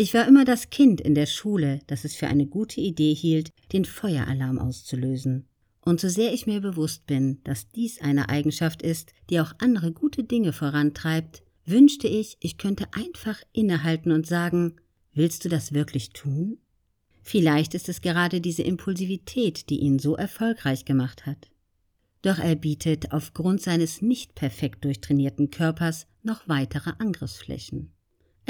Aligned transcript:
Ich 0.00 0.14
war 0.14 0.26
immer 0.26 0.46
das 0.46 0.70
Kind 0.70 0.98
in 1.02 1.14
der 1.14 1.26
Schule, 1.26 1.80
das 1.86 2.06
es 2.06 2.14
für 2.14 2.26
eine 2.26 2.46
gute 2.46 2.80
Idee 2.80 3.12
hielt, 3.12 3.50
den 3.70 3.84
Feueralarm 3.84 4.58
auszulösen. 4.58 5.44
Und 5.82 6.00
so 6.00 6.08
sehr 6.08 6.32
ich 6.32 6.46
mir 6.46 6.62
bewusst 6.62 7.06
bin, 7.06 7.42
dass 7.44 7.70
dies 7.70 8.00
eine 8.00 8.30
Eigenschaft 8.30 8.80
ist, 8.80 9.12
die 9.28 9.40
auch 9.40 9.52
andere 9.58 9.92
gute 9.92 10.24
Dinge 10.24 10.54
vorantreibt, 10.54 11.42
wünschte 11.66 12.08
ich, 12.08 12.38
ich 12.40 12.56
könnte 12.56 12.86
einfach 12.92 13.42
innehalten 13.52 14.10
und 14.10 14.26
sagen, 14.26 14.76
willst 15.12 15.44
du 15.44 15.50
das 15.50 15.74
wirklich 15.74 16.14
tun? 16.14 16.56
Vielleicht 17.20 17.74
ist 17.74 17.90
es 17.90 18.00
gerade 18.00 18.40
diese 18.40 18.62
Impulsivität, 18.62 19.68
die 19.68 19.80
ihn 19.80 19.98
so 19.98 20.16
erfolgreich 20.16 20.86
gemacht 20.86 21.26
hat. 21.26 21.50
Doch 22.22 22.38
er 22.38 22.54
bietet 22.54 23.12
aufgrund 23.12 23.60
seines 23.60 24.00
nicht 24.00 24.34
perfekt 24.34 24.82
durchtrainierten 24.86 25.50
Körpers 25.50 26.06
noch 26.22 26.48
weitere 26.48 26.92
Angriffsflächen. 26.98 27.92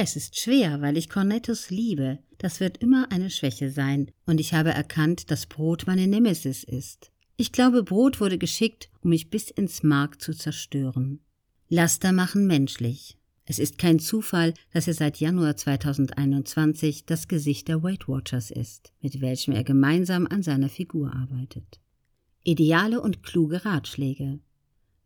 Es 0.02 0.16
ist 0.16 0.40
schwer, 0.40 0.80
weil 0.80 0.96
ich 0.96 1.10
Cornettos 1.10 1.68
liebe, 1.68 2.20
das 2.38 2.58
wird 2.58 2.78
immer 2.78 3.12
eine 3.12 3.28
Schwäche 3.28 3.70
sein, 3.70 4.10
und 4.24 4.41
ich 4.41 4.54
habe 4.54 4.70
erkannt, 4.70 5.30
dass 5.30 5.45
Brot 5.45 5.86
meine 5.86 6.06
Nemesis 6.06 6.64
ist. 6.64 7.12
Ich 7.36 7.52
glaube, 7.52 7.82
Brot 7.82 8.18
wurde 8.18 8.38
geschickt, 8.38 8.88
um 9.02 9.10
mich 9.10 9.28
bis 9.28 9.50
ins 9.50 9.82
Mark 9.82 10.22
zu 10.22 10.32
zerstören. 10.32 11.20
Laster 11.68 12.12
machen 12.12 12.46
menschlich. 12.46 13.18
Es 13.44 13.58
ist 13.58 13.77
kein 13.77 13.98
Zufall, 13.98 14.55
dass 14.72 14.88
er 14.88 14.94
seit 14.94 15.20
Januar 15.20 15.58
2021 15.58 17.05
das 17.05 17.28
Gesicht 17.28 17.69
der 17.69 17.82
Weight 17.82 18.08
Watchers 18.08 18.50
ist, 18.50 18.94
mit 19.02 19.20
welchem 19.20 19.52
er 19.52 19.64
gemeinsam 19.64 20.27
an 20.27 20.42
seiner 20.42 20.70
Figur 20.70 21.14
arbeitet. 21.14 21.78
Ideale 22.42 23.02
und 23.02 23.22
kluge 23.22 23.66
Ratschläge. 23.66 24.41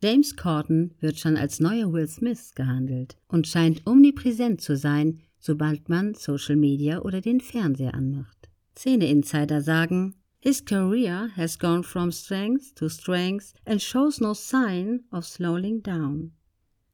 James 0.05 0.37
Corden 0.37 0.93
wird 1.01 1.19
schon 1.19 1.39
als 1.39 1.61
neuer 1.61 1.91
Will 1.91 2.07
Smith 2.07 2.55
gehandelt 2.55 3.17
und 3.27 3.49
scheint 3.49 3.87
omnipräsent 3.87 4.61
zu 4.61 4.77
sein, 4.77 5.23
sobald 5.39 5.89
man 5.89 6.13
Social 6.13 6.57
Media 6.57 7.01
oder 7.01 7.23
den 7.23 7.41
Fernseher 7.41 7.95
anmacht. 7.95 8.51
Szene-Insider 8.77 9.63
sagen, 9.63 10.15
His 10.41 10.63
career 10.63 11.31
has 11.39 11.59
gone 11.59 11.83
from 11.83 12.13
strength 12.13 12.77
to 12.77 12.91
strength 12.91 13.55
and 13.65 13.81
shows 13.81 14.21
no 14.21 14.35
sign 14.35 15.05
of 15.11 15.25
slowing 15.25 15.83
down. 15.83 16.33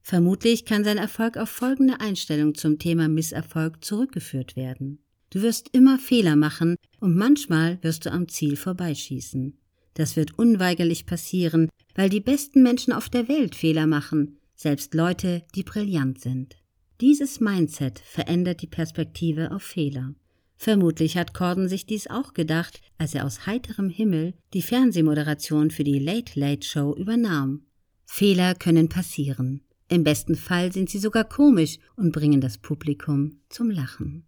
Vermutlich 0.02 0.64
kann 0.64 0.84
sein 0.84 0.98
Erfolg 0.98 1.36
auf 1.36 1.50
folgende 1.50 1.98
Einstellung 2.00 2.54
zum 2.54 2.78
Thema 2.78 3.08
Misserfolg 3.08 3.84
zurückgeführt 3.84 4.54
werden. 4.54 5.00
Du 5.30 5.42
wirst 5.42 5.70
immer 5.72 5.98
Fehler 5.98 6.36
machen 6.36 6.76
und 7.00 7.16
manchmal 7.16 7.82
wirst 7.82 8.06
du 8.06 8.12
am 8.12 8.28
Ziel 8.28 8.54
vorbeischießen. 8.54 9.56
Das 9.94 10.14
wird 10.14 10.38
unweigerlich 10.38 11.06
passieren, 11.06 11.68
weil 11.94 12.08
die 12.08 12.20
besten 12.20 12.62
Menschen 12.62 12.92
auf 12.92 13.08
der 13.08 13.28
Welt 13.28 13.54
Fehler 13.54 13.86
machen, 13.86 14.38
selbst 14.54 14.94
Leute, 14.94 15.42
die 15.54 15.62
brillant 15.62 16.20
sind. 16.20 16.56
Dieses 17.00 17.40
Mindset 17.40 17.98
verändert 17.98 18.60
die 18.60 18.66
Perspektive 18.66 19.52
auf 19.52 19.62
Fehler. 19.62 20.14
Vermutlich 20.56 21.16
hat 21.16 21.32
Corden 21.32 21.68
sich 21.70 21.86
dies 21.86 22.06
auch 22.06 22.34
gedacht, 22.34 22.82
als 22.98 23.14
er 23.14 23.24
aus 23.24 23.46
heiterem 23.46 23.88
Himmel 23.88 24.34
die 24.52 24.60
Fernsehmoderation 24.60 25.70
für 25.70 25.84
die 25.84 25.98
Late 25.98 26.38
Late 26.38 26.66
Show 26.66 26.94
übernahm. 26.94 27.62
Fehler 28.04 28.54
können 28.54 28.90
passieren. 28.90 29.62
Im 29.88 30.04
besten 30.04 30.36
Fall 30.36 30.72
sind 30.72 30.90
sie 30.90 30.98
sogar 30.98 31.24
komisch 31.24 31.78
und 31.96 32.12
bringen 32.12 32.42
das 32.42 32.58
Publikum 32.58 33.40
zum 33.48 33.70
Lachen. 33.70 34.26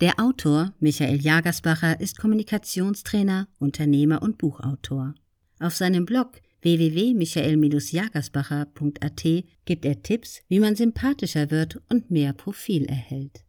Der 0.00 0.18
Autor 0.18 0.72
Michael 0.80 1.20
Jagersbacher 1.20 2.00
ist 2.00 2.18
Kommunikationstrainer, 2.18 3.46
Unternehmer 3.58 4.22
und 4.22 4.38
Buchautor. 4.38 5.14
Auf 5.60 5.76
seinem 5.76 6.06
Blog 6.06 6.40
www.michael-jagersbacher.at 6.66 9.44
gibt 9.64 9.84
er 9.84 10.02
Tipps, 10.02 10.42
wie 10.48 10.58
man 10.58 10.74
sympathischer 10.74 11.52
wird 11.52 11.80
und 11.88 12.10
mehr 12.10 12.32
Profil 12.32 12.86
erhält. 12.86 13.45